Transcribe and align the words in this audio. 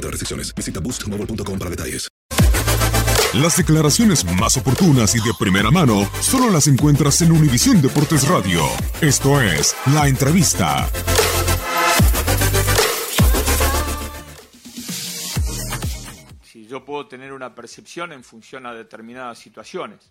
otras 0.00 0.10
restricciones. 0.12 0.52
Visita 0.54 0.80
boostmobile.com 0.80 1.58
para 1.58 1.70
detalles. 1.70 2.10
Las 3.34 3.56
declaraciones 3.56 4.24
más 4.24 4.56
oportunas 4.56 5.14
y 5.14 5.20
de 5.20 5.32
primera 5.38 5.70
mano 5.70 6.10
solo 6.20 6.50
las 6.50 6.66
encuentras 6.66 7.22
en 7.22 7.30
Univisión 7.30 7.80
Deportes 7.80 8.26
Radio. 8.26 8.60
Esto 9.00 9.40
es 9.40 9.76
La 9.94 10.08
Entrevista. 10.08 10.90
Si 16.42 16.66
yo 16.66 16.84
puedo 16.84 17.06
tener 17.06 17.32
una 17.32 17.54
percepción 17.54 18.12
en 18.12 18.24
función 18.24 18.66
a 18.66 18.74
determinadas 18.74 19.38
situaciones. 19.38 20.10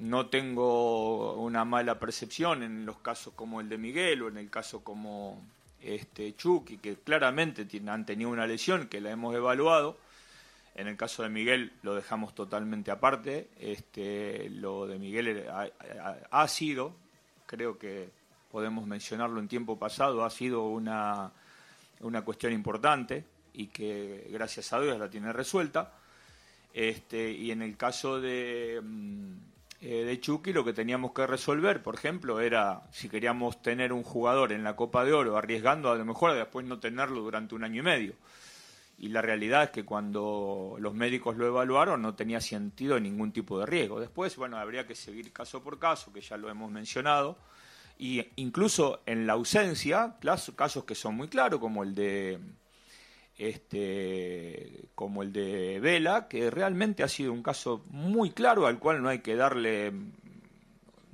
No 0.00 0.26
tengo 0.26 1.34
una 1.34 1.64
mala 1.64 2.00
percepción 2.00 2.64
en 2.64 2.84
los 2.84 2.98
casos 2.98 3.32
como 3.36 3.60
el 3.60 3.68
de 3.68 3.78
Miguel 3.78 4.22
o 4.22 4.28
en 4.28 4.38
el 4.38 4.50
caso 4.50 4.82
como 4.82 5.40
este 5.84 6.34
Chucky, 6.36 6.78
que 6.78 6.96
claramente 6.96 7.66
han 7.86 8.06
tenido 8.06 8.30
una 8.30 8.46
lesión 8.46 8.88
que 8.88 9.00
la 9.00 9.10
hemos 9.10 9.34
evaluado. 9.34 9.98
En 10.74 10.88
el 10.88 10.96
caso 10.96 11.22
de 11.22 11.28
Miguel 11.28 11.72
lo 11.82 11.94
dejamos 11.94 12.34
totalmente 12.34 12.90
aparte. 12.90 13.48
Este, 13.60 14.50
lo 14.50 14.86
de 14.86 14.98
Miguel 14.98 15.46
ha 16.30 16.48
sido, 16.48 16.94
creo 17.46 17.78
que 17.78 18.08
podemos 18.50 18.86
mencionarlo 18.86 19.40
en 19.40 19.48
tiempo 19.48 19.78
pasado, 19.78 20.24
ha 20.24 20.30
sido 20.30 20.68
una, 20.68 21.32
una 22.00 22.22
cuestión 22.22 22.52
importante 22.52 23.24
y 23.52 23.68
que 23.68 24.28
gracias 24.30 24.72
a 24.72 24.80
Dios 24.80 24.98
la 24.98 25.08
tiene 25.08 25.32
resuelta. 25.32 25.92
Este, 26.72 27.30
y 27.30 27.52
en 27.52 27.62
el 27.62 27.76
caso 27.76 28.20
de, 28.20 28.80
mm, 28.82 29.34
eh, 29.86 30.02
de 30.02 30.18
Chucky, 30.18 30.54
lo 30.54 30.64
que 30.64 30.72
teníamos 30.72 31.12
que 31.12 31.26
resolver, 31.26 31.82
por 31.82 31.96
ejemplo, 31.96 32.40
era 32.40 32.80
si 32.90 33.10
queríamos 33.10 33.60
tener 33.60 33.92
un 33.92 34.02
jugador 34.02 34.52
en 34.52 34.64
la 34.64 34.76
Copa 34.76 35.04
de 35.04 35.12
Oro 35.12 35.36
arriesgando 35.36 35.90
a 35.90 35.94
lo 35.94 36.06
mejor 36.06 36.32
después 36.32 36.64
no 36.64 36.80
tenerlo 36.80 37.20
durante 37.20 37.54
un 37.54 37.64
año 37.64 37.80
y 37.80 37.84
medio. 37.84 38.14
Y 38.96 39.08
la 39.08 39.20
realidad 39.20 39.64
es 39.64 39.70
que 39.70 39.84
cuando 39.84 40.76
los 40.78 40.94
médicos 40.94 41.36
lo 41.36 41.46
evaluaron 41.46 42.00
no 42.00 42.14
tenía 42.14 42.40
sentido 42.40 42.98
ningún 42.98 43.30
tipo 43.30 43.58
de 43.58 43.66
riesgo. 43.66 44.00
Después, 44.00 44.34
bueno, 44.36 44.56
habría 44.56 44.86
que 44.86 44.94
seguir 44.94 45.30
caso 45.34 45.62
por 45.62 45.78
caso, 45.78 46.14
que 46.14 46.22
ya 46.22 46.38
lo 46.38 46.48
hemos 46.48 46.70
mencionado. 46.70 47.36
Y 47.98 48.26
incluso 48.36 49.02
en 49.04 49.26
la 49.26 49.34
ausencia, 49.34 50.16
casos 50.56 50.84
que 50.84 50.94
son 50.94 51.14
muy 51.14 51.28
claros, 51.28 51.60
como 51.60 51.82
el 51.82 51.94
de 51.94 52.40
este 53.36 54.88
como 54.94 55.22
el 55.22 55.32
de 55.32 55.80
Vela, 55.80 56.28
que 56.28 56.50
realmente 56.50 57.02
ha 57.02 57.08
sido 57.08 57.32
un 57.32 57.42
caso 57.42 57.84
muy 57.90 58.30
claro 58.30 58.66
al 58.66 58.78
cual 58.78 59.02
no 59.02 59.08
hay 59.08 59.20
que 59.20 59.36
darle 59.36 59.92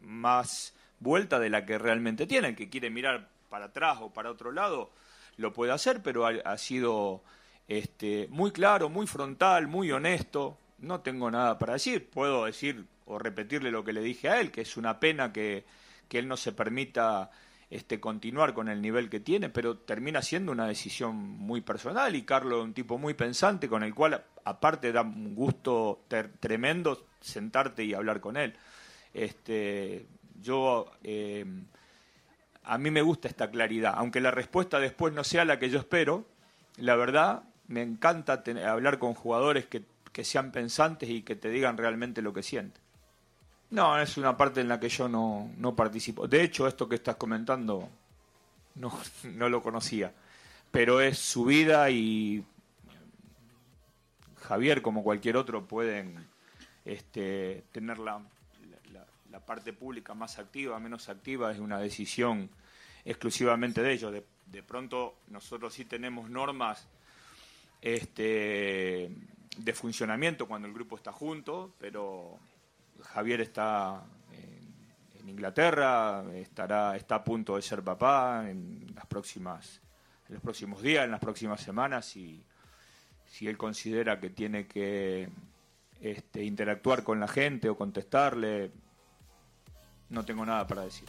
más 0.00 0.74
vuelta 1.00 1.38
de 1.38 1.50
la 1.50 1.66
que 1.66 1.78
realmente 1.78 2.26
tiene. 2.26 2.48
El 2.48 2.56
que 2.56 2.70
quiere 2.70 2.90
mirar 2.90 3.28
para 3.50 3.66
atrás 3.66 3.98
o 4.00 4.10
para 4.10 4.30
otro 4.30 4.52
lado 4.52 4.90
lo 5.36 5.52
puede 5.52 5.72
hacer, 5.72 6.02
pero 6.02 6.26
ha, 6.26 6.58
sido 6.58 7.22
este, 7.68 8.26
muy 8.30 8.50
claro, 8.52 8.88
muy 8.88 9.06
frontal, 9.06 9.66
muy 9.66 9.92
honesto. 9.92 10.56
No 10.78 11.00
tengo 11.00 11.30
nada 11.30 11.58
para 11.58 11.74
decir. 11.74 12.08
Puedo 12.08 12.46
decir 12.46 12.86
o 13.04 13.18
repetirle 13.18 13.70
lo 13.70 13.84
que 13.84 13.92
le 13.92 14.00
dije 14.00 14.28
a 14.28 14.40
él, 14.40 14.50
que 14.50 14.62
es 14.62 14.76
una 14.76 14.98
pena 14.98 15.32
que, 15.32 15.64
que 16.08 16.18
él 16.18 16.28
no 16.28 16.36
se 16.36 16.52
permita 16.52 17.30
este, 17.68 17.98
continuar 17.98 18.54
con 18.54 18.68
el 18.68 18.80
nivel 18.80 19.10
que 19.10 19.20
tiene, 19.20 19.48
pero 19.48 19.78
termina 19.78 20.22
siendo 20.22 20.52
una 20.52 20.66
decisión 20.66 21.16
muy 21.16 21.60
personal 21.60 22.14
y 22.14 22.22
Carlos 22.22 22.60
es 22.60 22.64
un 22.64 22.74
tipo 22.74 22.96
muy 22.96 23.14
pensante 23.14 23.68
con 23.68 23.82
el 23.82 23.94
cual 23.94 24.24
aparte 24.44 24.92
da 24.92 25.02
un 25.02 25.34
gusto 25.34 26.04
tremendo 26.38 27.06
sentarte 27.20 27.84
y 27.84 27.94
hablar 27.94 28.20
con 28.20 28.36
él. 28.36 28.54
Este, 29.12 30.06
yo 30.40 30.92
eh, 31.02 31.44
a 32.62 32.78
mí 32.78 32.90
me 32.90 33.02
gusta 33.02 33.26
esta 33.26 33.50
claridad, 33.50 33.94
aunque 33.96 34.20
la 34.20 34.30
respuesta 34.30 34.78
después 34.78 35.12
no 35.12 35.24
sea 35.24 35.44
la 35.44 35.58
que 35.58 35.68
yo 35.68 35.80
espero. 35.80 36.26
La 36.76 36.94
verdad, 36.94 37.42
me 37.66 37.82
encanta 37.82 38.44
hablar 38.68 38.98
con 38.98 39.14
jugadores 39.14 39.66
que 39.66 40.24
sean 40.24 40.52
pensantes 40.52 41.08
y 41.10 41.22
que 41.22 41.34
te 41.34 41.48
digan 41.48 41.76
realmente 41.76 42.22
lo 42.22 42.32
que 42.32 42.42
sienten. 42.42 42.85
No, 43.70 43.98
es 43.98 44.16
una 44.16 44.36
parte 44.36 44.60
en 44.60 44.68
la 44.68 44.78
que 44.78 44.88
yo 44.88 45.08
no, 45.08 45.50
no 45.58 45.74
participo. 45.74 46.28
De 46.28 46.42
hecho, 46.42 46.66
esto 46.68 46.88
que 46.88 46.94
estás 46.96 47.16
comentando 47.16 47.88
no, 48.76 48.92
no 49.24 49.48
lo 49.48 49.62
conocía. 49.62 50.12
Pero 50.70 51.00
es 51.00 51.18
su 51.18 51.44
vida 51.44 51.90
y 51.90 52.44
Javier, 54.42 54.82
como 54.82 55.02
cualquier 55.02 55.36
otro, 55.36 55.66
pueden 55.66 56.26
este, 56.84 57.64
tener 57.72 57.98
la, 57.98 58.20
la- 58.92 59.40
parte 59.44 59.72
pública 59.74 60.14
más 60.14 60.38
activa, 60.38 60.78
menos 60.80 61.08
activa. 61.10 61.52
Es 61.52 61.58
una 61.58 61.78
decisión 61.78 62.48
exclusivamente 63.04 63.82
de 63.82 63.92
ellos. 63.92 64.10
De, 64.12 64.24
de 64.46 64.62
pronto, 64.62 65.14
nosotros 65.28 65.74
sí 65.74 65.84
tenemos 65.84 66.30
normas 66.30 66.88
este, 67.82 69.10
de 69.58 69.72
funcionamiento 69.74 70.46
cuando 70.48 70.66
el 70.68 70.74
grupo 70.74 70.96
está 70.96 71.12
junto, 71.12 71.72
pero 71.78 72.38
Javier 73.02 73.40
está 73.40 74.02
en, 74.32 75.28
Inglaterra, 75.28 76.24
estará, 76.34 76.96
está 76.96 77.16
a 77.16 77.24
punto 77.24 77.56
de 77.56 77.62
ser 77.62 77.82
papá 77.82 78.48
en 78.48 78.92
las 78.94 79.06
próximas, 79.06 79.80
en 80.28 80.34
los 80.34 80.42
próximos 80.42 80.80
días, 80.82 81.04
en 81.04 81.10
las 81.10 81.20
próximas 81.20 81.60
semanas, 81.60 82.16
y 82.16 82.44
si 83.26 83.48
él 83.48 83.56
considera 83.56 84.20
que 84.20 84.30
tiene 84.30 84.66
que 84.66 85.28
este, 86.00 86.44
interactuar 86.44 87.02
con 87.02 87.18
la 87.18 87.28
gente 87.28 87.68
o 87.68 87.76
contestarle, 87.76 88.70
no 90.10 90.24
tengo 90.24 90.46
nada 90.46 90.66
para 90.66 90.82
decir. 90.82 91.08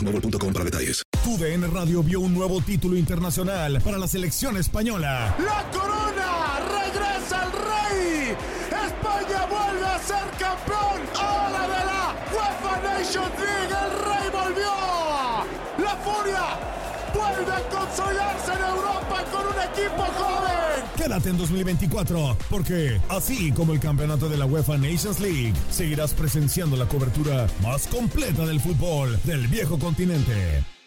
boostmobile.com 0.00 0.52
para 0.52 0.64
detalles. 0.64 1.02
TUDN 1.24 1.72
Radio 1.72 2.02
vio 2.02 2.20
un 2.20 2.34
nuevo 2.34 2.60
título 2.60 2.96
internacional 2.96 3.80
para 3.82 3.98
la 3.98 4.08
selección 4.08 4.56
española. 4.56 5.34
¡La 5.38 5.70
corona! 5.70 6.60
¡Regresa 6.70 7.44
el 7.44 7.52
rey! 7.52 8.36
¡España 8.86 9.46
vuelve 9.46 9.86
a 9.86 9.98
ser 9.98 10.24
campeón! 10.38 11.00
¡Ahora 11.16 11.62
de 11.62 11.84
la 11.84 12.14
UEFA 12.32 12.74
Nations 12.82 13.38
League! 13.38 13.74
¡El 13.84 13.92
rey 14.08 14.30
volvió! 14.32 14.72
¡La 15.84 15.96
furia! 15.96 16.44
¡Vuelve 17.14 17.52
a 17.52 17.68
consolidarse 17.68 18.52
en 18.52 18.60
Europa 18.60 19.09
en 21.10 21.36
2024, 21.36 22.36
porque 22.48 23.00
así 23.08 23.50
como 23.50 23.72
el 23.72 23.80
campeonato 23.80 24.28
de 24.28 24.36
la 24.36 24.46
UEFA 24.46 24.78
Nations 24.78 25.18
League, 25.18 25.54
seguirás 25.68 26.14
presenciando 26.14 26.76
la 26.76 26.86
cobertura 26.86 27.48
más 27.62 27.88
completa 27.88 28.46
del 28.46 28.60
fútbol 28.60 29.18
del 29.24 29.48
viejo 29.48 29.76
continente. 29.78 30.79